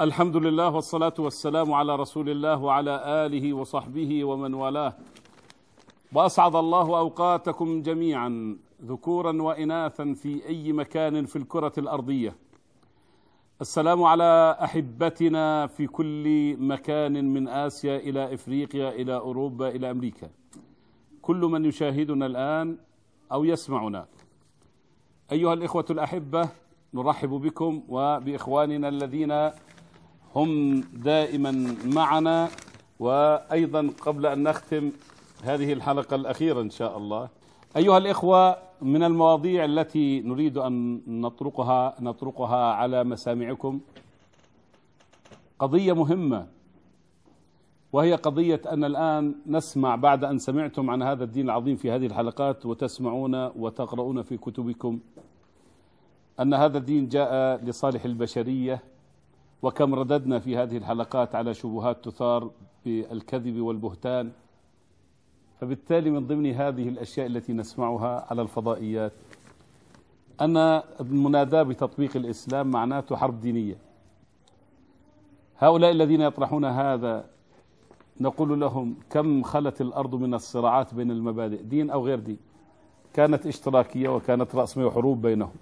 [0.00, 4.92] الحمد لله والصلاة والسلام على رسول الله وعلى آله وصحبه ومن والاه.
[6.12, 12.36] وأسعد الله أوقاتكم جميعا ذكورا وإناثا في أي مكان في الكرة الأرضية.
[13.60, 20.30] السلام على أحبتنا في كل مكان من آسيا إلى إفريقيا إلى أوروبا إلى أمريكا.
[21.22, 22.78] كل من يشاهدنا الآن
[23.32, 24.06] أو يسمعنا.
[25.32, 26.48] أيها الإخوة الأحبة
[26.94, 29.50] نرحب بكم وبإخواننا الذين
[30.38, 32.48] هم دائما معنا
[33.00, 34.92] وأيضا قبل أن نختم
[35.44, 37.28] هذه الحلقة الأخيرة إن شاء الله.
[37.76, 43.80] أيها الإخوة من المواضيع التي نريد أن نطرقها نطرقها على مسامعكم
[45.58, 46.46] قضية مهمة
[47.92, 52.66] وهي قضية أن الآن نسمع بعد أن سمعتم عن هذا الدين العظيم في هذه الحلقات
[52.66, 54.98] وتسمعون وتقرؤون في كتبكم
[56.40, 58.82] أن هذا الدين جاء لصالح البشرية
[59.62, 62.50] وكم رددنا في هذه الحلقات على شبهات تثار
[62.84, 64.30] بالكذب والبهتان.
[65.60, 69.12] فبالتالي من ضمن هذه الأشياء التي نسمعها على الفضائيات
[70.40, 70.56] أن
[71.00, 73.78] المناداة بتطبيق الإسلام معناته حرب دينية.
[75.58, 77.24] هؤلاء الذين يطرحون هذا
[78.20, 82.38] نقول لهم كم خلت الأرض من الصراعات بين المبادئ دين أو غير دين؟
[83.14, 85.52] كانت اشتراكية وكانت رأسمية وحروب بينهم.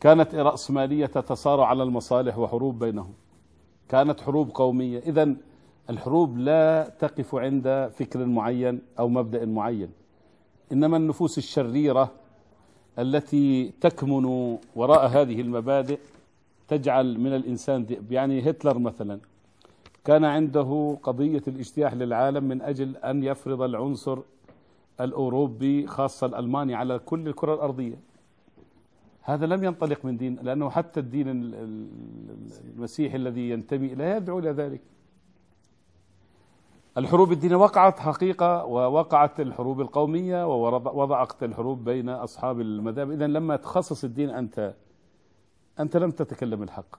[0.00, 3.12] كانت راسماليه تتصارع على المصالح وحروب بينهم.
[3.88, 4.98] كانت حروب قومية.
[4.98, 5.34] اذا
[5.90, 9.88] الحروب لا تقف عند فكر معين أو مبدأ معين.
[10.72, 12.10] إنما النفوس الشريرة
[12.98, 15.98] التي تكمن وراء هذه المبادئ
[16.68, 18.12] تجعل من الإنسان ذئب.
[18.12, 19.20] يعني هتلر مثلا
[20.04, 24.18] كان عنده قضية الاجتياح للعالم من أجل أن يفرض العنصر
[25.00, 28.15] الأوروبي خاصة الألماني على كل الكرة الأرضية.
[29.26, 31.28] هذا لم ينطلق من دين لأنه حتى الدين
[32.74, 34.80] المسيحي الذي ينتمي إليه يدعو إلى ذلك.
[36.98, 43.10] الحروب الدينية وقعت حقيقة ووقعت الحروب القومية ووضعت الحروب بين أصحاب المذاهب.
[43.10, 44.74] إذا لما تخصص الدين أنت
[45.80, 46.96] أنت لم تتكلم الحق.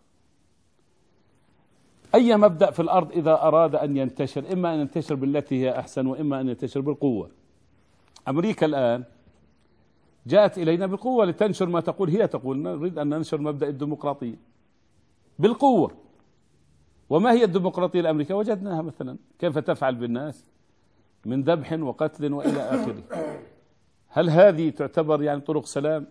[2.16, 6.42] أي مبدأ في الأرض إذا أراد أن ينتشر؟ إما أن ينتشر بالتي هي أحسن وإما
[6.42, 7.30] أن ينتشر بالقوة.
[8.28, 9.04] أمريكا الآن
[10.28, 12.10] جاءت إلينا بالقوة لتنشر ما تقول.
[12.10, 14.36] هي تقول نريد أن ننشر مبدأ الديمقراطية
[15.40, 15.92] بالقوة.
[17.10, 19.18] وما هي الديمقراطية الأمريكية؟ وجدناها مثلا.
[19.40, 20.46] كيف تفعل بالناس
[21.26, 23.04] من ذبح وقتل وإلى آخره؟
[24.08, 26.08] هل هذه تعتبر يعني طرق سلام؟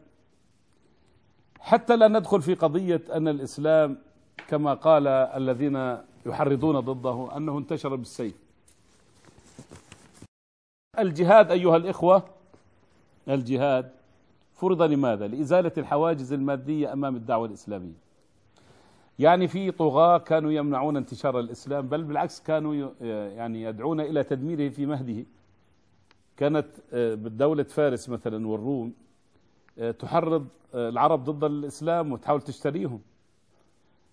[1.61, 3.99] حتى لا ندخل في قضية أن الإسلام
[4.49, 8.35] كما قال الذين يحرضون ضده أنه انتشر بالسيف.
[10.99, 12.23] الجهاد أيها الإخوة
[13.29, 13.96] الجهاد
[14.57, 18.07] فرض لماذا؟ لإزالة الحواجز المادية أمام الدعوة الإسلامية.
[19.19, 22.91] يعني في طغاة كانوا يمنعون انتشار الإسلام بل بالعكس كانوا
[23.37, 25.25] يعني يدعون إلى تدميره في مهده.
[26.37, 26.67] كانت
[27.27, 28.93] دولة فارس مثلا والروم
[29.99, 33.01] تحرض العرب ضد الإسلام وتحاول تشتريهم.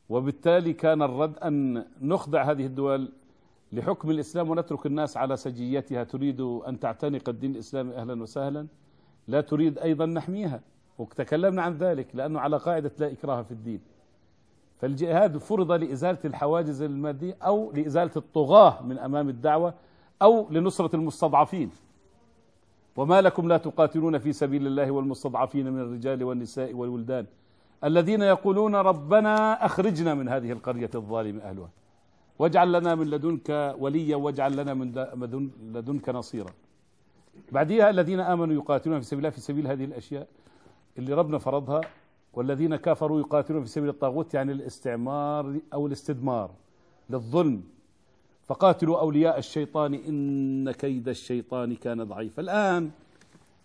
[0.10, 3.10] وبالتالي كان الرد أن نخضع هذه الدول
[3.72, 6.04] لحكم الإسلام ونترك الناس على سجيتها.
[6.04, 8.68] تريد أن تعتنق الدين الإسلامي أهلا وسهلا؟
[9.28, 10.62] لا تريد أيضا نحميها.
[10.98, 13.80] وتكلمنا عن ذلك لأنه على قاعدة لا إكراه في الدين.
[14.78, 19.74] فالجهاد فرض لإزالة الحواجز المادية أو لإزالة الطغاة من أمام الدعوة
[20.22, 21.70] أو لنصرة المستضعفين.
[22.96, 27.26] وما لكم لا تقاتلون في سبيل الله والمستضعفين من الرجال والنساء والولدان
[27.84, 31.70] الذين يقولون ربنا أخرجنا من هذه القرية الظالم أهلها.
[32.40, 36.50] واجعل لنا من لدنك وليا واجعل لنا من لدنك نصيرا.
[37.52, 40.28] بعدها الذين آمنوا يقاتلون في سبيل الله في سبيل هذه الأشياء
[40.98, 41.82] اللي ربنا فرضها
[42.34, 46.52] والذين كفروا يقاتلون في سبيل الطاغوت يعني الاستعمار أو الاستدمار
[47.10, 47.64] للظلم.
[48.44, 52.42] فقاتلوا أولياء الشيطان إن كيد الشيطان كان ضعيفا.
[52.42, 52.92] الآن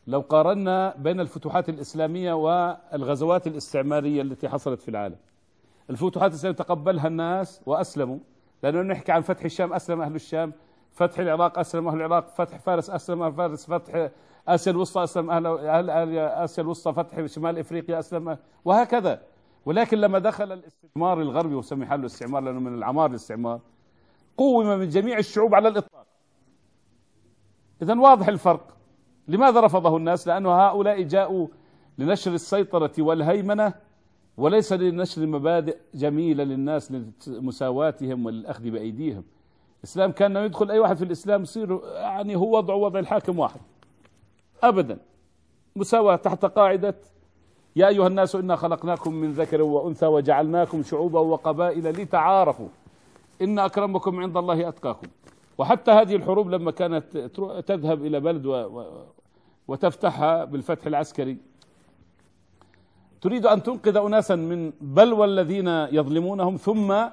[0.07, 5.17] لو قارنا بين الفتوحات الإسلامية والغزوات الاستعمارية التي حصلت في العالم
[5.91, 8.19] الفتوحات الإسلامية تقبلها الناس وأسلموا
[8.63, 10.53] لأنه نحكي عن فتح الشام أسلم أهل الشام
[10.99, 14.11] فتح العراق أسلم أهل العراق فتح فارس أسلم أهل فارس فتح
[14.49, 19.23] آسيا الوسطى أسلم أهل أهل آسيا الوسطى فتح شمال إفريقيا أسلم وهكذا.
[19.67, 23.61] ولكن لما دخل الاستعمار الغربي وسمي حاله الاستعمار لأنه من العمار الاستعمار
[24.37, 26.07] قوم من جميع الشعوب على الإطلاق.
[27.83, 28.77] إذا واضح الفرق.
[29.29, 31.47] لماذا رفضه الناس؟ لأنه هؤلاء جاءوا
[31.99, 33.75] لنشر السيطرة والهيمنة
[34.37, 36.93] وليس لنشر مبادئ جميلة للناس
[37.27, 39.25] لمساواتهم وللاخذ بأيديهم.
[39.79, 43.61] الإسلام كان يدخل أي واحد في الإسلام يصير يعني هو وضعه وضع الحاكم واحد.
[44.63, 44.99] ابدا.
[45.77, 46.95] مساواة تحت قاعدة
[47.77, 52.69] يا أيها الناس إنا خلقناكم من ذكر وأنثى وجعلناكم شعوبا وقبائل لتعارفوا.
[53.43, 55.09] إن أكرمكم عند الله أتقاكم.
[55.59, 57.17] وحتى هذه الحروب لما كانت
[57.67, 58.47] تذهب إلى بلد
[59.69, 61.37] وتفتحها بالفتح العسكري.
[63.21, 67.05] تريد أن تنقذ أناسا من بلوى الذين يظلمونهم ثم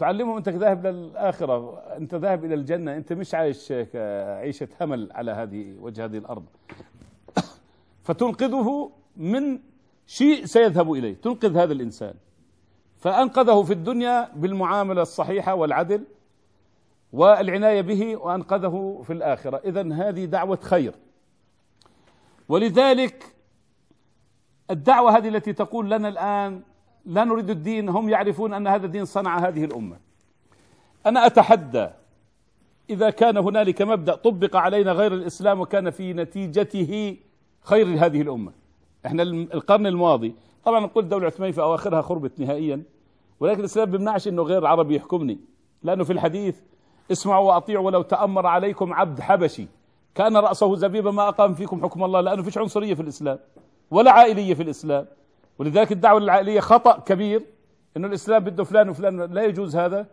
[0.00, 2.96] تعلمهم أنت ذاهب للآخرة أنت ذاهب إلى الجنة.
[2.96, 3.72] أنت مش عايش
[4.42, 6.44] عيشة همل على هذه وجه هذه الأرض.
[8.04, 9.58] فتنقذه من
[10.06, 11.14] شيء سيذهب إليه.
[11.14, 12.14] تنقذ هذا الإنسان.
[12.96, 16.04] فأنقذه في الدنيا بالمعاملة الصحيحة والعدل
[17.12, 19.60] والعناية به وأنقذه في الآخرة.
[19.64, 20.94] إذا هذه دعوة خير.
[22.48, 23.24] ولذلك
[24.70, 26.62] الدعوة هذه التي تقول لنا الآن
[27.06, 29.96] لا نريد الدين هم يعرفون أن هذا الدين صنع هذه الأمة.
[31.06, 31.88] أنا أتحدى
[32.90, 37.16] إذا كان هنالك مبدأ طبق علينا غير الإسلام وكان في نتيجته
[37.62, 38.52] خير هذه الأمة.
[39.06, 42.82] إحنا القرن الماضي طبعا نقول الدولة العثمانية في أواخرها خربت نهائيا
[43.40, 45.38] ولكن الإسلام بيمنعش أنه غير عربي يحكمني.
[45.82, 46.60] لأنه في الحديث
[47.12, 49.66] اسمعوا وأطيعوا ولو تأمر عليكم عبد حبشي.
[50.14, 53.38] كان رأسه زبيبا ما أقام فيكم حكم الله لأنه فيش عنصرية في الإسلام
[53.90, 55.06] ولا عائلية في الإسلام.
[55.60, 57.42] ولذلك الدعوة العائلية خطأ كبير
[57.96, 60.06] إنه الإسلام بده فلان وفلان لا يجوز هذا.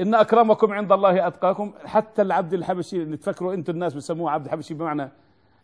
[0.00, 1.72] إن أكرمكم عند الله أتقاكم.
[1.84, 5.10] حتى العبد الحبشي اللي تفكروا أنتم الناس بسموه عبد حبشي بمعنى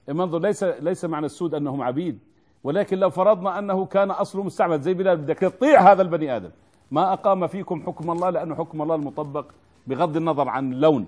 [0.09, 2.19] منظر ليس ليس معنى السود أنهم عبيد.
[2.65, 6.51] ولكن لو فرضنا أنه كان أصله مستعمل زي بلال بدك تطيع هذا البني آدم.
[6.91, 9.47] ما أقام فيكم حكم الله لأنه حكم الله المطبق
[9.87, 11.07] بغض النظر عن اللون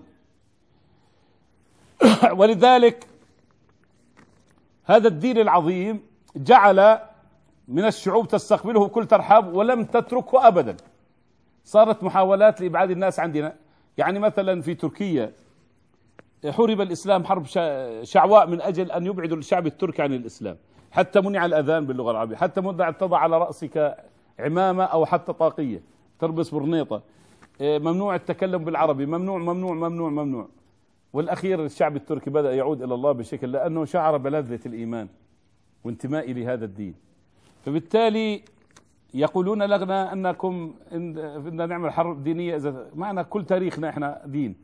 [2.38, 3.06] ولذلك
[4.84, 6.00] هذا الدين العظيم
[6.36, 6.98] جعل
[7.68, 10.76] من الشعوب تستقبله بكل ترحاب ولم تتركه ابدا.
[11.64, 13.56] صارت محاولات لإبعاد الناس عندنا.
[13.98, 15.32] يعني مثلا في تركيا
[16.50, 17.44] حرب الإسلام حرب
[18.02, 20.56] شعواء من أجل أن يبعدوا الشعب التركي عن الإسلام.
[20.90, 22.36] حتى منع الأذان باللغة العربية.
[22.36, 23.96] حتى منع تضع على رأسك
[24.38, 25.82] عمامة أو حتى طاقية.
[26.18, 27.02] تلبس برنيطه
[27.60, 29.06] إيه، ممنوع التكلم بالعربي.
[29.06, 30.48] ممنوع ممنوع ممنوع ممنوع.
[31.12, 35.08] والأخير الشعب التركي بدأ يعود إلى الله بشكل لأنه شعر بلذة الإيمان
[35.84, 36.94] وانتمائي لهذا الدين.
[37.64, 38.42] فبالتالي
[39.14, 40.74] يقولون لنا أنكم
[41.16, 44.56] بدنا نعمل حرب دينية اذا معنا كل تاريخنا إحنا دين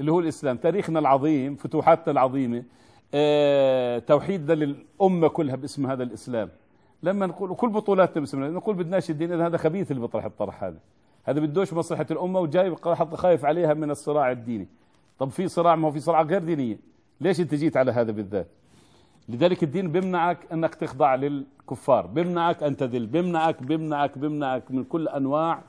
[0.00, 0.56] اللي هو الإسلام.
[0.56, 2.62] تاريخنا العظيم فتوحاتنا العظيمة
[3.14, 6.48] آه توحيدنا للأمة كلها باسم هذا الإسلام.
[7.02, 10.78] لما نقول كل بطولاتنا باسم نقول بدناش الدين إذا هذا خبيث اللي بيطرح الطرح هذا.
[11.24, 12.76] هذا بدوش مصلحة الأمة وجاي
[13.14, 14.68] خايف عليها من الصراع الديني.
[15.18, 16.78] طب في صراع؟ ما هو في صراع غير دينية.
[17.20, 18.46] ليش أنت جيت على هذا بالذات؟
[19.28, 25.62] لذلك الدين بيمنعك أنك تخضع للكفار بيمنعك أن تذل بيمنعك بيمنعك بيمنعك من كل أنواع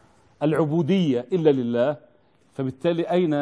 [0.44, 1.98] العبودية إلا لله.
[2.54, 3.34] فبالتالي أين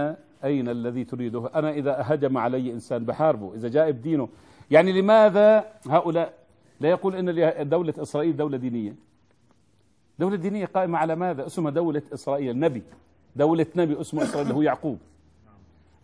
[0.44, 4.30] أين الذي تريده؟ أنا إذا هجم علي إنسان بحاربه إذا جاء بدينه
[4.72, 6.34] يعني لماذا هؤلاء؟
[6.80, 8.96] لا يقول إن دولة إسرائيل دولة دينية.
[10.20, 12.84] دولة دينية قائمة على ماذا؟ اسمها دولة إسرائيل نبي
[13.36, 14.98] دولة نبي اسمه إسرائيل هو يعقوب.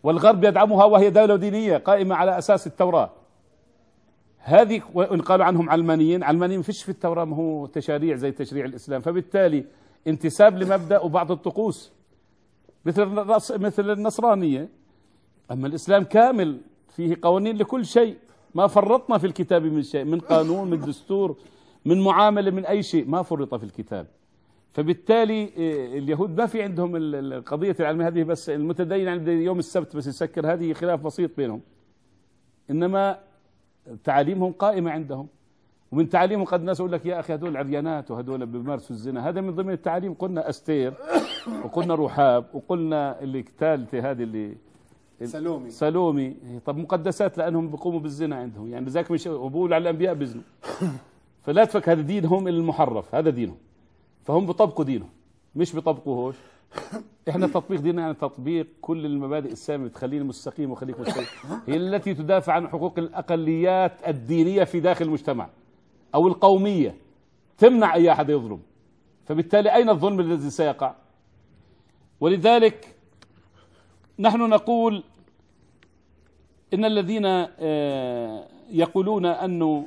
[0.02, 3.10] والغرب يدعمها وهي دولة دينية قائمة على أساس التوراة.
[4.42, 9.00] هذه وإن قالوا عنهم علمانيين علمانيين فيش في التوراة ما هو تشاريع زي تشريع الإسلام.
[9.00, 9.64] فبالتالي
[10.06, 11.92] انتساب لمبدأ وبعض الطقوس.
[12.84, 13.04] مثل
[13.58, 14.68] مثل النصرانية.
[15.50, 18.16] أما الإسلام كامل فيه قوانين لكل شيء.
[18.54, 21.36] ما فرطنا في الكتاب من شيء من قانون من دستور
[21.84, 23.08] من معاملة من أي شيء.
[23.08, 24.06] ما فرط في الكتاب.
[24.72, 30.06] فبالتالي آه، اليهود ما في عندهم القضية العلمية هذه بس المتدين عند يوم السبت بس
[30.06, 30.52] يسكر.
[30.52, 31.60] هذه خلاف بسيط بينهم.
[32.70, 33.29] إنما
[34.04, 35.28] تعاليمهم قائمة عندهم.
[35.92, 39.28] ومن تعاليمهم قد الناس يقول لك يا أخي هذول عريانات وهذول بيمارسوا الزنا.
[39.28, 40.14] هذا من ضمن التعاليم.
[40.14, 40.94] قلنا أستير
[41.64, 44.56] وقلنا رحاب وقلنا اللي الثالثة هذه اللي
[45.24, 45.70] سلومي.
[45.70, 46.36] سلومي.
[46.66, 48.72] طب مقدسات لأنهم بيقوموا بالزنا عندهم.
[48.72, 50.44] يعني ذاك مش وبقول على الأنبياء بزنوا.
[51.44, 53.56] فلا تفك هذا دينهم المحرف هذا دينهم.
[54.24, 55.10] فهم بيطبقوا دينهم
[55.54, 56.36] مش بيطبقوهوش.
[57.28, 61.26] إحنا تطبيق ديننا يعني تطبيق كل المبادئ الساميه بتخليني مستقيم وخليك مستقيم.
[61.66, 65.50] هي التي تدافع عن حقوق الأقليات الدينية في داخل المجتمع
[66.14, 66.96] أو القومية.
[67.58, 68.60] تمنع أي أحد يظلم.
[69.24, 70.94] فبالتالي أين الظلم الذي سيقع؟
[72.20, 72.96] ولذلك
[74.18, 75.04] نحن نقول
[76.74, 79.86] إن الذين آه، يقولون أنه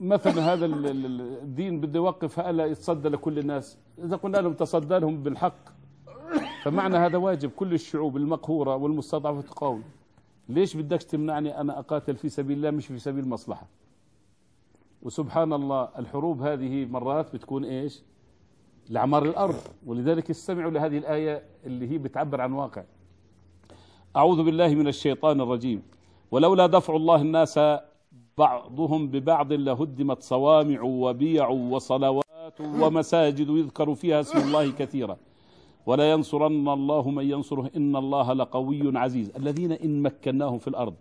[0.00, 5.79] مثلا هذا الدين بده يوقف هلا يتصدى لكل الناس؟ إذا قلنا لهم تصدى لهم بالحق
[6.62, 9.82] فمعنى هذا واجب كل الشعوب المقهورة والمستضعفة تقاوم.
[10.48, 13.66] ليش بدكش تمنعني أنا أقاتل في سبيل الله مش في سبيل المصلحة
[15.02, 18.02] وسبحان الله الحروب هذه مرات بتكون إيش؟
[18.90, 19.60] لعمار الأرض.
[19.86, 22.84] ولذلك استمعوا لهذه الآية اللي هي بتعبر عن واقع.
[24.16, 25.82] أعوذ بالله من الشيطان الرجيم.
[26.30, 27.60] ولولا دفع الله الناس
[28.38, 35.16] بعضهم ببعض لهدمت صوامع وبيع وصلوات ومساجد يذكر فيها اسم الله كثيرا.
[35.86, 37.70] ولا ينصرن الله من ينصره.
[37.76, 39.30] إن الله لقوي عزيز.
[39.36, 40.94] الذين إن مكناهم في الأرض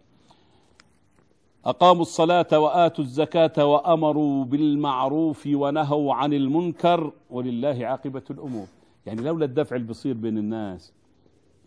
[1.65, 8.67] أقاموا الصلاة وآتوا الزكاة وأمروا بالمعروف ونهوا عن المنكر ولله عاقبة الأمور.
[9.05, 10.93] يعني لولا الدفع اللي بيصير بين الناس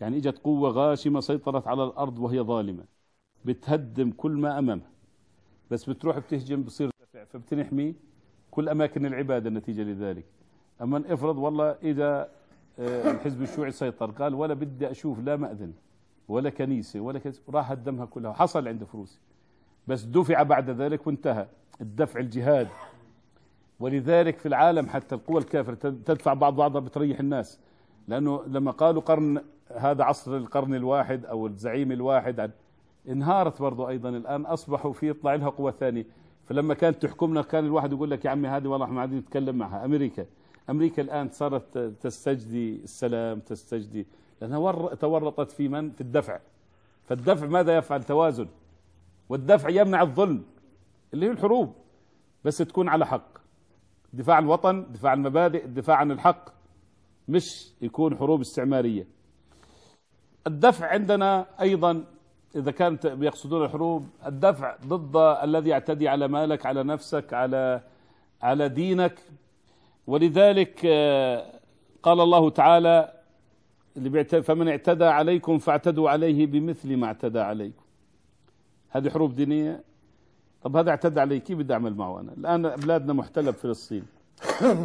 [0.01, 2.83] يعني إجت قوة غاشمة سيطرت على الأرض وهي ظالمة.
[3.45, 4.89] بتهدم كل ما أمامها.
[5.71, 7.23] بس بتروح بتهجم بصير دفع.
[7.23, 7.95] فبتنحمي
[8.51, 10.25] كل أماكن العبادة نتيجة لذلك.
[10.81, 12.29] أما افرض والله إذا
[12.79, 14.11] الحزب الشيوعي سيطر.
[14.11, 15.73] قال ولا بدي أشوف لا مأذن
[16.27, 18.33] ولا كنيسة ولا كنيسة راح هدمها كلها.
[18.33, 19.19] حصل عند فروسي.
[19.87, 21.47] بس دفع بعد ذلك وانتهى.
[21.81, 22.67] الدفع الجهاد.
[23.79, 27.59] ولذلك في العالم حتى القوى الكافرة تدفع بعض بعضها بتريح الناس.
[28.07, 29.41] لأنه لما قالوا قرن
[29.77, 32.51] هذا عصر القرن الواحد أو الزعيم الواحد
[33.09, 34.45] انهارت برضو أيضا الآن.
[34.45, 36.05] أصبحوا في يطلع لها قوة ثانية.
[36.45, 39.85] فلما كانت تحكمنا كان الواحد يقول لك يا عمي هذه والله ما عاد نتكلم معها.
[39.85, 40.25] أمريكا.
[40.69, 44.07] أمريكا الآن صارت تستجدي السلام تستجدي
[44.41, 46.39] لأنها تورطت في من؟ في الدفع.
[47.05, 48.47] فالدفع ماذا يفعل؟ توازن.
[49.29, 50.43] والدفع يمنع الظلم
[51.13, 51.73] اللي هي الحروب.
[52.45, 53.37] بس تكون على حق.
[54.13, 56.49] دفاع عن الوطن دفاع عن المبادئ الدفاع عن الحق
[57.27, 59.07] مش يكون حروب استعمارية.
[60.47, 62.05] الدفع عندنا أيضا
[62.55, 67.81] إذا كانت بيقصدون الحروب الدفع ضد الذي يعتدي على مالك على نفسك على
[68.41, 69.19] على دينك.
[70.07, 71.59] ولذلك آه،
[72.03, 73.13] قال الله تعالى
[74.43, 77.83] فمن اعتدى عليكم فاعتدوا عليه بمثل ما اعتدى عليكم.
[78.89, 79.83] هذه حروب دينية.
[80.63, 84.03] طب هذا اعتدى علي كيف بدي أعمل معه أنا؟ الآن بلادنا محتلة بفلسطين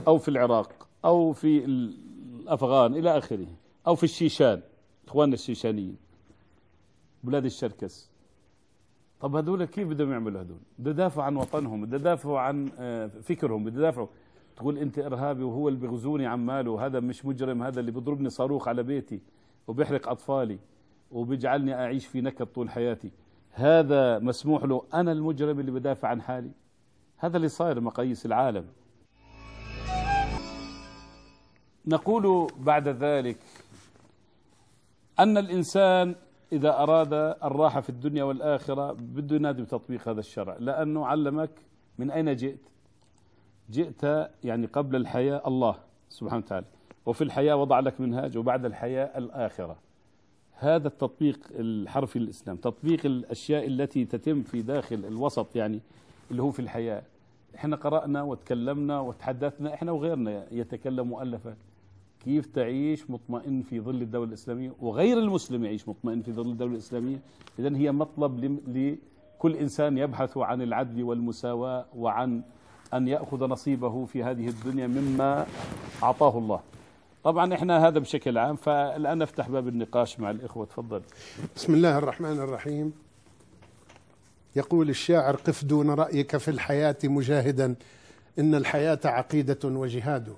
[0.08, 3.46] أو في العراق أو في الأفغان إلى آخره
[3.86, 4.60] أو في الشيشان
[5.08, 5.96] إخواننا الشيشانيين
[7.24, 8.10] بلاد الشركس.
[9.20, 13.64] طب هذول كيف بدهم يعملوا هذول؟ بده يدافعوا عن وطنهم بده يدافعوا عن آه، فكرهم
[13.64, 14.06] بده يدافعوا
[14.58, 18.82] تقول انت ارهابي وهو اللي بيغزوني عماله هذا مش مجرم هذا اللي بيضربني صاروخ على
[18.82, 19.20] بيتي
[19.66, 20.58] وبيحرق أطفالي
[21.10, 23.10] وبيجعلني أعيش في نكد طول حياتي.
[23.52, 24.82] هذا مسموح له.
[24.94, 26.50] أنا المجرم اللي بدافع عن حالي.
[27.18, 28.64] هذا اللي صاير مقاييس العالم.
[31.86, 33.38] نقول بعد ذلك
[35.18, 36.14] أن الإنسان
[36.52, 37.12] إذا أراد
[37.44, 40.56] الراحة في الدنيا والآخرة بده ينادي بتطبيق هذا الشرع.
[40.60, 41.50] لأنه علمك
[41.98, 42.68] من أين جئت.
[43.70, 45.74] جئت يعني قبل الحياة الله
[46.08, 46.66] سبحانه وتعالى
[47.06, 49.76] وفي الحياة وضع لك منهاج وبعد الحياة الآخرة.
[50.52, 55.80] هذا التطبيق الحرفي للإسلام تطبيق الأشياء التي تتم في داخل الوسط يعني
[56.30, 57.02] اللي هو في الحياة.
[57.54, 61.56] إحنا قرأنا وتكلمنا وتحدثنا إحنا وغيرنا يتكلم مؤلفا
[62.24, 67.18] كيف تعيش مطمئن في ظل الدولة الإسلامية؟ وغير المسلم يعيش مطمئن في ظل الدولة الإسلامية؟
[67.58, 72.42] إذن هي مطلب لكل إنسان يبحث عن العدل والمساواة وعن
[72.94, 75.46] أن يأخذ نصيبه في هذه الدنيا مما
[76.02, 76.60] أعطاه الله.
[77.24, 81.02] طبعا إحنا هذا بشكل عام فالآن نفتح باب النقاش مع الإخوة تفضل.
[81.56, 82.92] بسم الله الرحمن الرحيم.
[84.56, 87.74] يقول الشاعر قف دون رأيك في الحياة مجاهدا
[88.38, 90.34] إن الحياة عقيدة وجهاد.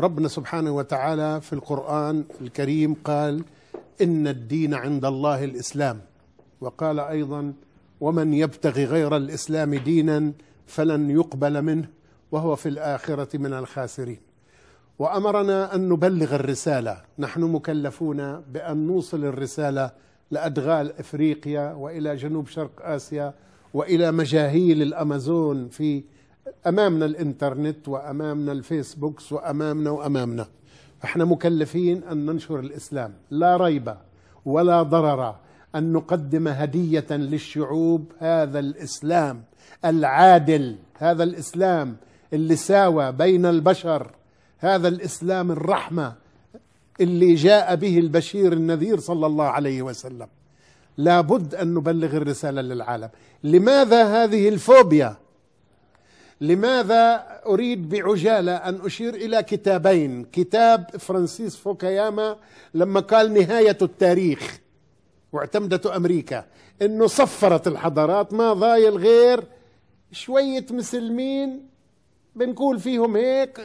[0.00, 3.44] ربنا سبحانه وتعالى في القرآن الكريم قال
[4.02, 6.00] إن الدين عند الله الإسلام.
[6.60, 7.52] وقال أيضا
[8.00, 10.32] ومن يبتغي غير الإسلام دينا
[10.66, 11.88] فلن يقبل منه
[12.32, 14.20] وهو في الآخرة من الخاسرين.
[14.98, 17.02] وأمرنا أن نبلغ الرسالة.
[17.18, 19.90] نحن مكلفون بأن نوصل الرسالة
[20.30, 23.34] لأدغال إفريقيا وإلى جنوب شرق آسيا
[23.74, 26.04] وإلى مجاهيل الأمازون في
[26.66, 30.46] أمامنا الإنترنت وأمامنا الفيسبوكس وأمامنا وأمامنا.
[31.04, 33.14] إحنا مكلفين أن ننشر الإسلام.
[33.30, 33.94] لا ريب
[34.44, 35.36] ولا ضرر
[35.74, 39.42] أن نقدم هدية للشعوب هذا الإسلام
[39.84, 41.96] العادل هذا الإسلام
[42.32, 44.10] اللي ساوى بين البشر
[44.58, 46.14] هذا الإسلام الرحمة
[47.00, 50.26] اللي جاء به البشير النذير صلى الله عليه وسلم.
[50.98, 53.08] لابد أن نبلغ الرسالة للعالم.
[53.44, 55.16] لماذا هذه الفوبيا؟
[56.40, 62.36] لماذا أريد بعجالة أن أشير إلى كتابين؟ كتاب فرانسيس فوكاياما
[62.74, 64.58] لما قال نهاية التاريخ.
[65.34, 66.46] واعتمدته أمريكا
[66.82, 69.44] إنه صفرت الحضارات ما ضايل غير
[70.12, 71.68] شوية مسلمين
[72.34, 73.60] بنقول فيهم هيك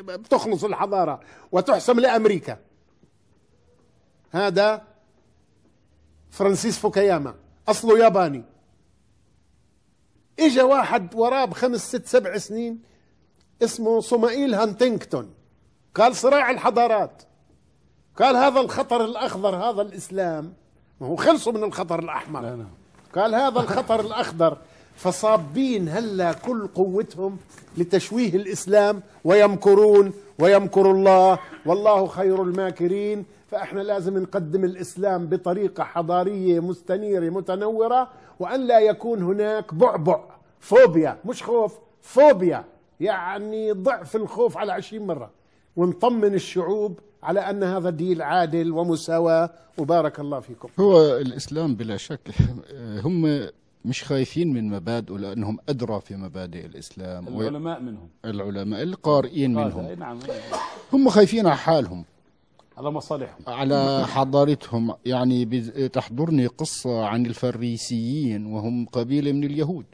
[0.00, 1.20] بتخلص الحضارة
[1.52, 2.58] وتحسم لأمريكا.
[4.30, 4.82] هذا
[6.30, 7.34] فرانسيس فوكاياما
[7.68, 8.44] أصله ياباني.
[10.40, 12.82] إجا واحد وراه بخمس ست سبع سنين
[13.62, 15.34] اسمه صامويل هانتينغتون.
[15.94, 17.22] قال صراع الحضارات.
[18.16, 20.54] قال هذا الخطر الأخضر هذا الإسلام.
[21.00, 22.64] ما هو خلصوا من الخطر الأحمر.
[23.14, 24.56] قال هذا الخطر الأخضر
[24.96, 27.36] فصابين هلا كل قوتهم
[27.76, 31.38] لتشويه الإسلام ويمكرون ويمكر الله.
[31.66, 33.24] والله خير الماكرين.
[33.50, 38.08] فإحنا لازم نقدم الإسلام بطريقة حضارية مستنيرة متنورة
[38.40, 40.20] وأن لا يكون هناك بعبع
[40.60, 42.64] فوبيا مش خوف فوبيا.
[43.00, 45.30] يعني ضعف الخوف على عشرين مرة.
[45.76, 49.50] ونطمن الشعوب على أن هذا دين عادل ومساواة.
[49.78, 50.68] وبارك الله فيكم.
[50.80, 52.20] هو الإسلام بلا شك.
[53.04, 53.48] هم
[53.84, 57.28] مش خايفين من مبادئه لأنهم أدرى في مبادئ الإسلام.
[57.28, 58.08] العلماء منهم.
[58.24, 59.84] العلماء القارئين منهم.
[59.86, 60.18] أي نعم.
[60.92, 62.04] هم خايفين على حالهم.
[62.76, 63.40] على مصالحهم.
[63.46, 64.94] على حضارتهم.
[65.06, 69.84] يعني بز- تحضرني قصة عن الفريسيين وهم قبيلة من اليهود.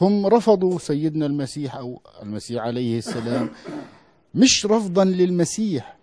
[0.00, 3.50] هم رفضوا سيدنا المسيح أو المسيح عليه السلام.
[4.38, 5.96] مش رفضا للمسيح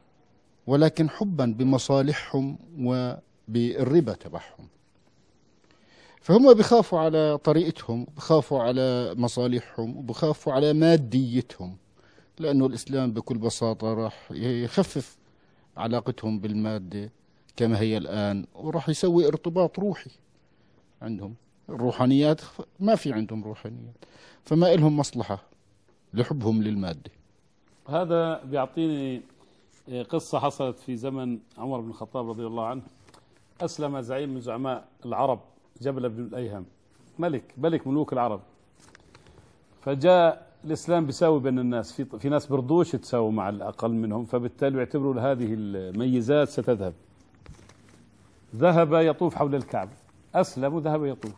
[0.68, 4.68] ولكن حبا بمصالحهم وبالربا تبعهم.
[6.22, 11.78] فهم بخافوا على طريقتهم بخافوا على مصالحهم وبخافوا على ماديتهم
[12.40, 15.18] لأنه الإسلام بكل بساطة راح يخفف
[15.78, 17.12] علاقتهم بالمادة
[17.56, 20.12] كما هي الآن وراح يسوي ارتباط روحي
[21.02, 21.36] عندهم.
[21.70, 22.42] الروحانيات
[22.80, 23.96] ما في عندهم روحانيات
[24.44, 25.44] فما إلهم مصلحة
[26.14, 27.12] لحبهم للمادة.
[27.90, 29.22] هذا بيعطيني
[30.10, 32.82] قصة حصلت في زمن عمر بن الخطاب رضي الله عنه.
[33.62, 35.40] أسلم زعيم من زعماء العرب
[35.82, 36.66] جبل بن الأيهم.
[37.20, 38.42] ملك ملك ملوك العرب.
[39.82, 41.94] فجاء الإسلام بيساوي بين الناس.
[41.94, 46.94] في, في ناس برضوش تساوي مع الأقل منهم فبالتالي يعتبروا هذه الميزات ستذهب.
[48.56, 49.92] ذهب يطوف حول الكعبة.
[50.36, 51.34] أسلم وذهب يطوف.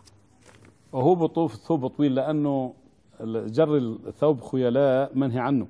[0.92, 2.74] وهو بطوف ثوب طويل لأنه
[3.24, 5.68] جر الثوب خيلاء منهي عنه.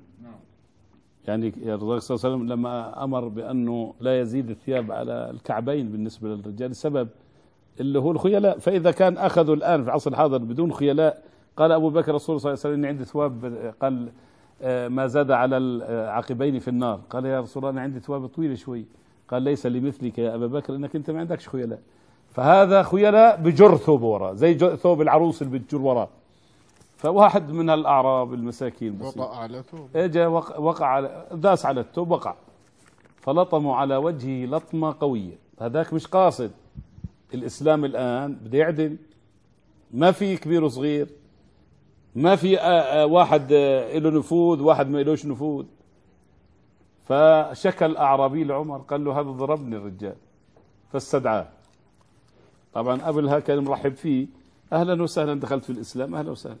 [1.28, 6.28] يعني الرسول صلى الله عليه وسلم لما أمر بأنه لا يزيد الثياب على الكعبين بالنسبة
[6.28, 7.08] للرجال السبب
[7.80, 8.58] اللي هو الخيلاء.
[8.58, 11.22] فإذا كان أخذوا الآن في العصر الحاضر بدون خيلاء
[11.56, 14.08] قال أبو بكر الرسول صلى الله عليه وسلم إني عندي ثواب قال
[14.62, 17.00] آه، ما زاد على العقبين في النار.
[17.10, 18.84] قال يا رسول الله أنا عندي ثواب طويله شوي.
[19.28, 21.78] قال ليس لمثلك يا أبا بكر إنك أنت ما عندكش خيلاء.
[22.30, 26.08] فهذا خيلاء بجر ثوب وراه زي ثوب العروس اللي بتجر وراه
[26.98, 32.34] فواحد من الأعراب المساكين وطأ على ثوب اجى وق- وقع على داس على التوب وقع.
[33.16, 35.38] فلطموا على وجهه لطمة قوية.
[35.60, 36.50] هذاك مش قاصد.
[37.34, 38.96] الإسلام الآن بده يعدل.
[39.90, 41.08] ما في كبير وصغير.
[42.16, 42.54] ما في
[43.10, 43.52] واحد
[43.94, 45.66] له نفوذ واحد ما لهش نفوذ.
[47.08, 50.16] فشكى الاعرابي لعمر قال له هذا ضربني الرجال.
[50.92, 51.48] فاستدعاه.
[52.74, 54.26] طبعا قبلها كان مرحب فيه.
[54.72, 56.14] أهلا وسهلا دخلت في الإسلام.
[56.14, 56.56] أهلا وسهلا.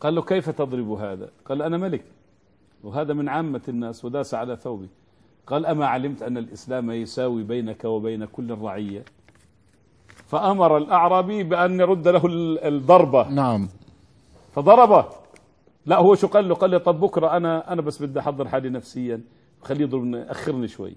[0.00, 2.04] قال له كيف تضرب هذا؟ قال أنا ملك
[2.84, 4.88] وهذا من عامة الناس وداس على ثوبي.
[5.46, 9.04] قال أما علمت أن الإسلام يساوي بينك وبين كل الرعية؟
[10.26, 13.28] فأمر الأعرابي بأن يرد له ال- الضربة.
[13.28, 13.68] نعم.
[14.52, 15.04] فضربه.
[15.86, 18.70] لا هو شو قال له؟ قال له طب بكرة أنا أنا بس بدي أحضر حالي
[18.70, 19.20] نفسيا.
[19.62, 20.96] خليه يضربني أخرني شوي.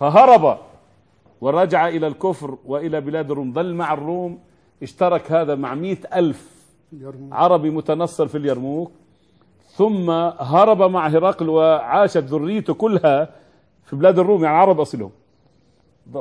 [0.00, 0.58] فهرب.
[1.40, 4.38] ورجع إلى الكفر وإلى بلاد الروم ظل مع الروم
[4.82, 6.53] اشترك هذا مع مئة ألف
[7.32, 8.92] عربي متنصر في اليرموك.
[9.76, 13.28] ثم هرب مع هرقل وعاشت ذريته كلها
[13.84, 15.10] في بلاد الروم يعني عرب أصلهم.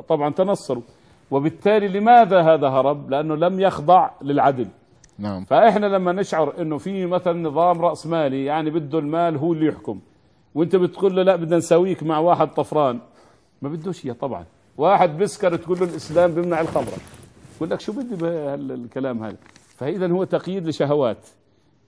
[0.07, 0.83] طبعا تنصروا
[1.31, 4.67] وبالتالي لماذا هذا هرب؟ لأنه لم يخضع للعدل.
[5.19, 5.45] نعم.
[5.45, 9.99] فإحنا لما نشعر إنه في مثلا نظام راس مالي يعني بده المال هو اللي يحكم.
[10.55, 12.99] وأنت بتقول له لا بدنا نساويك مع واحد طفران.
[13.61, 14.45] ما بدوش إياه طبعا.
[14.77, 16.97] واحد بسكر تقول له الإسلام بيمنع الخمرة.
[17.57, 19.37] يقول لك شو بدي بهالكلام هذا؟
[19.75, 21.27] فاذا هو تقييد لشهوات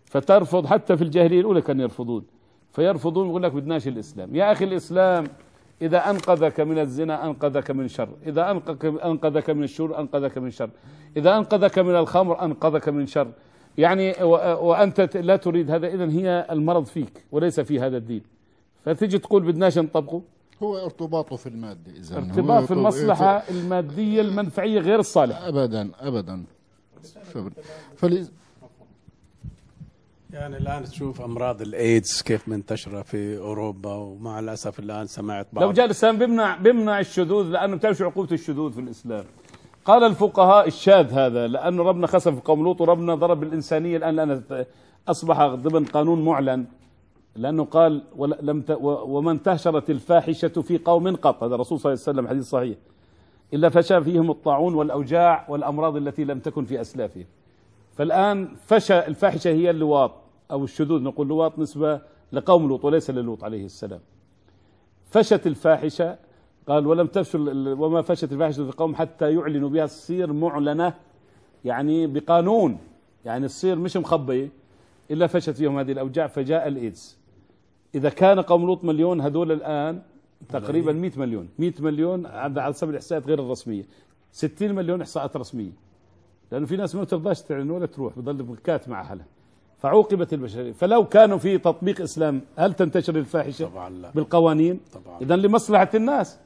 [0.06, 2.24] فترفض حتى في الجاهلية الأولى كانوا يرفضون
[2.71, 4.36] فيرفضون يقول لك بدناش الإسلام.
[4.36, 5.28] يا أخي الإسلام
[5.82, 8.52] إذا أنقذك من الزنا أنقذك من شر إذا
[9.06, 10.69] أنقذك من الشر أنقذك من شر
[11.17, 13.28] إذا أنقذك من الخمر أنقذك من شر.
[13.78, 14.24] يعني
[14.62, 18.21] وأنت لا تريد هذا إذن هي المرض فيك وليس في هذا الدين.
[18.86, 20.21] فتجي تقول بدناش نطبقه؟
[20.63, 25.48] هو ارتباطه في المادة إذا ارتباط في المصلحة المادية المنفعية غير الصالحة.
[25.48, 26.43] أبدا أبدا.
[27.98, 28.28] فل...
[30.34, 35.72] يعني الآن تشوف أمراض الايدز كيف منتشرة في أوروبا ومع الأسف الآن سمعت بعض لو
[35.72, 39.26] جاء الإسلام بيمنع بيمنع الشذوذ لأنه بتعرف شو عقوبة الشذوذ في الإسلام.
[39.86, 44.65] قال الفقهاء الشاذ هذا لأنه ربنا خسف قوم لوط وربنا ضرب الإنسانية الآن لأن
[45.08, 46.65] أصبح ضمن قانون معلن
[47.36, 48.72] لأنه قال ول- لم ت...
[48.72, 51.44] و- وما انتشرت الفاحشة في قوم قط.
[51.44, 52.78] هذا الرسول صلى الله عليه وسلم حديث صحيح.
[53.53, 57.25] إلا فشى فيهم الطاعون والأوجاع والأمراض التي لم تكن في أسلافهم.
[57.93, 60.12] فالآن فشى الفاحشة هي اللواط
[60.51, 63.99] أو الشذوذ نقول لواط نسبة لقوم لوط وليس للوط عليه السلام.
[65.10, 66.17] فشت الفاحشة
[66.67, 70.93] قال ولم تفشل وما فشت الفاحشة في قوم حتى يعلنوا بها تصير معلنة
[71.65, 72.77] يعني بقانون
[73.25, 74.49] يعني تصير مش مخبية
[75.12, 77.17] إلا فشت فيهم هذه الأوجاع فجاء الإيدز.
[77.95, 80.01] إذا كان قوم لوط مليون هذول الآن
[80.50, 81.50] تقريبا 100 مليون.
[81.60, 83.84] 100 مليون على على حسب الإحصاءات غير الرسمية.
[84.32, 85.71] 60 مليون إحصاءات رسمية.
[86.52, 89.26] لأنه في ناس ما بترضاش تعلن ولا تروح بضل بكات مع أهلها.
[89.78, 90.71] فعوقبت البشرية.
[90.71, 94.12] فلو كانوا في تطبيق إسلام هل تنتشر الفاحشة؟ طبعا لا.
[94.15, 95.21] بالقوانين؟ طبعا.
[95.21, 96.38] إذا لمصلحة الناس.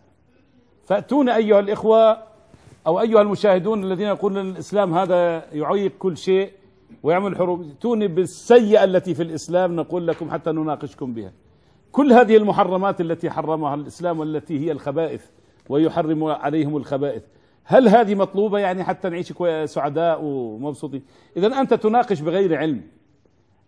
[0.85, 2.17] فأتونا أيها الإخوة
[2.87, 6.51] أو أيها المشاهدون الذين يقولون الإسلام هذا يعيق كل شيء
[7.03, 11.31] ويعمل حروب ائتوني بالسيئة التي في الإسلام نقول لكم حتى نناقشكم بها.
[11.91, 15.25] كل هذه المحرمات التي حرمها الإسلام والتي هي الخبائث
[15.69, 17.23] ويحرم عليهم الخبائث.
[17.63, 19.33] هل هذه مطلوبة؟ يعني حتى نعيش
[19.65, 21.03] سعداء ومبسوطين.
[21.37, 22.81] إذا أنت تناقش بغير علم.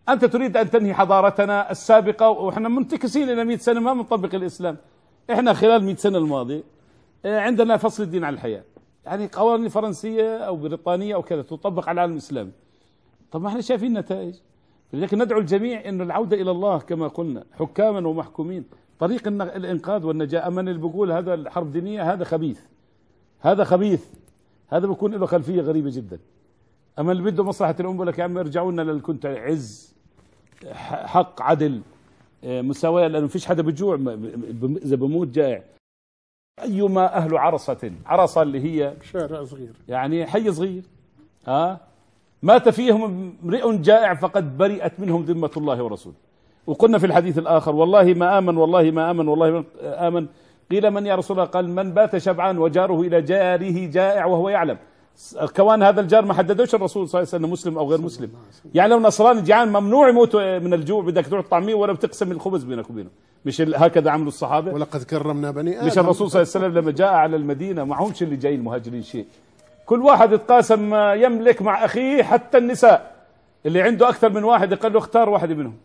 [0.09, 4.77] أنت تريد أن تنهي حضارتنا السابقة وإحنا منتكسين إلى 100 سنة ما بنطبق الإسلام.
[5.31, 6.63] إحنا خلال 100 سنة الماضية
[7.25, 8.63] آه، عندنا فصل الدين عن الحياة.
[9.05, 12.51] يعني قوانين فرنسية أو بريطانية أو كذا تطبق على العالم الإسلامي.
[13.31, 14.35] طب ما إحنا شايفين نتائج.
[14.93, 18.65] لذلك ندعو الجميع انه العودة إلى الله كما قلنا حكاما ومحكومين.
[18.99, 20.47] طريق الإنقاذ والنجاة.
[20.47, 22.59] أما اللي بيقول هذا الحرب دينية هذا خبيث.
[23.39, 24.05] هذا خبيث.
[24.67, 26.19] هذا بيكون له خلفية غريبة جدا.
[26.99, 29.95] أما اللي بده مصلحة الأمة بقول لك يا عم ارجعوا لنا للي كنت عز
[30.85, 31.81] حق عدل
[32.43, 33.95] آه، مساواة لأنه فيش حدا بجوع
[34.85, 35.63] إذا بموت جائع.
[36.63, 39.73] أيما أهل عرصة عرصة اللي هي شارع صغير.
[39.87, 40.83] يعني حي صغير.
[41.47, 41.90] ها
[42.43, 46.15] مات فيهم امرئ جائع فقد برئت منهم ذمة الله ورسوله.
[46.67, 49.63] وقلنا في الحديث الآخر والله ما آمن والله ما آمن والله ما
[50.07, 50.27] آمن.
[50.71, 54.77] قيل من يا رسول الله؟ قال من بات شبعان وجاره إلى جاره جائع وهو يعلم.
[55.55, 58.29] كمان هذا الجار ما حددوش الرسول صلى الله عليه وسلم مسلم أو غير مسلم.
[58.73, 62.89] يعني لو نصراني جيعان ممنوع يموت من الجوع بدك تروح طعميه ولا بتقسم الخبز بينك
[62.89, 63.09] وبينه.
[63.45, 64.73] مش هكذا عملوا الصحابة.
[64.73, 65.87] ولقد كرمنا بني آدم.
[65.87, 69.25] مش الرسول صلى الله عليه وسلم لما جاء على المدينة معهمش اللي جاي المهاجرين شيء.
[69.85, 73.11] كل واحد يتقاسم ما يملك مع أخيه حتى النساء.
[73.65, 75.77] اللي عنده أكثر من واحد يقول له اختار واحد منهم.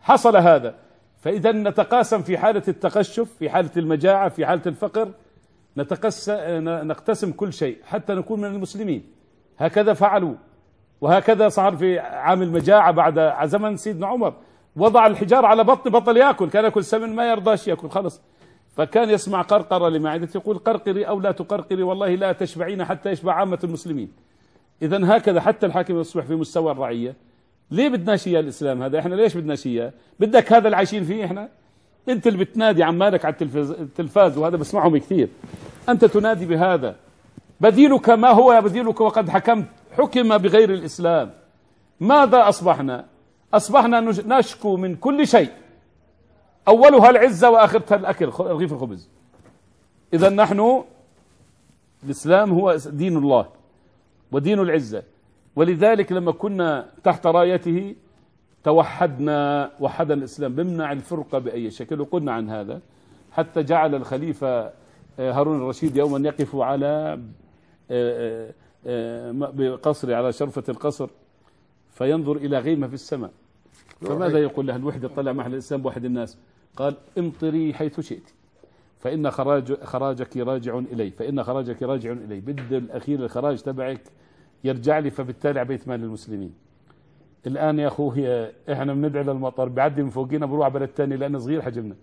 [0.00, 0.74] حصل هذا.
[1.20, 5.08] فإذا نتقاسم في حالة التقشف في حالة المجاعة في حالة الفقر
[5.76, 9.04] نتقس نقتسم كل شيء حتى نكون من المسلمين.
[9.58, 10.34] هكذا فعلوا.
[11.00, 14.34] وهكذا صار في عام المجاعة بعد زمن سيدنا عمر.
[14.76, 16.50] وضع الحجار على بطن بطل يأكل.
[16.50, 18.22] كان يأكل سمن ما يرضاش يأكل خلص.
[18.76, 23.58] فكان يسمع قرقرة لمعدته يقول قرقري أو لا تقرقري والله لا تشبعين حتى يشبع عامة
[23.64, 24.12] المسلمين.
[24.82, 27.14] إذا هكذا حتى الحاكم يصبح في مستوى الرعية.
[27.70, 31.48] ليه بدناش اياه الإسلام هذا؟ إحنا ليش بدناش اياه بدك هذا اللي عايشين فيه إحنا؟
[32.08, 35.28] أنت اللي بتنادي عمالك على التلفاز, التلفاز وهذا بسمعهم كثير.
[35.88, 36.96] أنت تنادي بهذا.
[37.60, 39.66] بديلك ما هو يا بديلك وقد حكمت.
[39.98, 41.30] حكم بغير الإسلام.
[42.00, 43.04] ماذا أصبحنا؟
[43.54, 45.50] أصبحنا نشكو من كل شيء.
[46.70, 49.08] أولها العزة وآخرتها الأكل خ- رغيف الخبز.
[50.14, 50.84] إذا نحن
[52.04, 53.46] الإسلام هو دين الله
[54.32, 55.02] ودين العزة.
[55.56, 57.94] ولذلك لما كنا تحت رايته
[58.64, 60.54] توحدنا وحد الإسلام.
[60.54, 62.80] بمنع الفرقة بأي شكل وقلنا عن هذا.
[63.32, 64.72] حتى جعل الخليفة
[65.18, 67.20] آه، هارون الرشيد يوما يقف على
[67.90, 68.52] آه،
[68.86, 71.08] آه، بقصر على شرفة القصر
[71.90, 73.30] فينظر إلى غيمة في السماء.
[74.00, 76.38] فماذا يقول له الوحده طلع محل الإسلام بوحد الناس.
[76.76, 78.30] قال امطري حيث شئت.
[78.98, 81.10] فإن خراج خراجك راجع إلي.
[81.10, 82.40] فإن خراجك راجع إلي.
[82.40, 84.00] بد الأخير الخراج تبعك
[84.64, 86.54] يرجع لي فبالتالي على بيت مال المسلمين.
[87.46, 89.68] الآن يا أخوي إحنا بندعي للمطر.
[89.68, 91.96] بيعدي من فوقينا بروح على بلد تاني لأنه صغير حجمنا.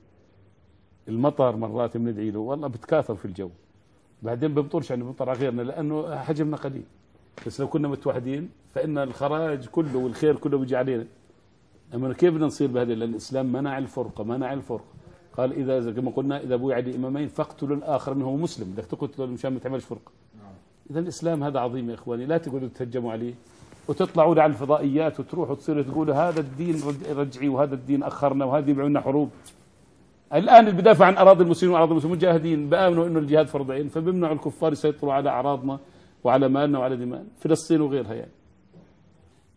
[1.07, 2.39] المطر مرات بندعي له.
[2.39, 3.49] والله بتكاثر في الجو.
[4.23, 6.83] بعدين بمطرش يعني بمطر على غيرنا لأنه حجمنا قليل
[7.47, 11.05] بس لو كنا متوحدين فإن الخراج كله والخير كله بيجي علينا.
[11.95, 14.83] أما كيف بدنا نصير بهذا لأن الإسلام منع الفرقة منع الفرقة.
[15.37, 18.67] قال إذا زي كما قلنا إذا بويع لإمامين فاقتلوا الآخر منه مسلم.
[18.71, 20.11] بدك تقتله مشان ما تعملش فرقة.
[20.91, 22.25] إذا الإسلام هذا عظيم يا إخواني.
[22.25, 23.33] لا تقعدوا تهجموا عليه
[23.87, 28.89] وتطلعوا على الفضائيات وتروحوا تصيروا تقولوا هذا الدين رج- رجعي وهذا الدين أخرنا وهذا يبيعوا
[28.89, 29.29] لنا حروب.
[30.33, 34.35] الآن اللي بدافع عن أراضي المسلمين وأراضي المسلمين مجاهدين بآمنوا إنه الجهاد فرض عين فبيمنعوا
[34.35, 35.79] الكفار يسيطروا على أعراضنا
[36.23, 37.25] وعلى مالنا وعلى دمائنا.
[37.39, 38.31] فلسطين وغيرها يعني.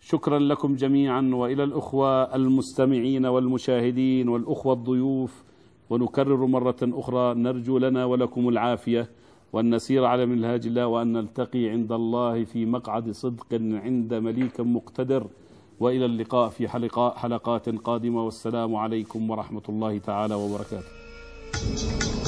[0.01, 5.43] شكرا لكم جميعا وإلى الأخوة المستمعين والمشاهدين والأخوة الضيوف
[5.91, 9.09] ونكرر مرة أخرى نرجو لنا ولكم العافية
[9.53, 15.27] وأن نسير على منهاج الله وأن نلتقي عند الله في مقعد صدق عند مليك مقتدر.
[15.81, 22.20] وإلى اللقاء في حلقات حلقات قادمة والسلام عليكم ورحمة الله تعالى وبركاته.